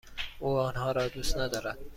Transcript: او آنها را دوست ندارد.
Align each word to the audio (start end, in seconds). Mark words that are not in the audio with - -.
او 0.39 0.57
آنها 0.59 0.91
را 0.91 1.07
دوست 1.07 1.37
ندارد. 1.37 1.77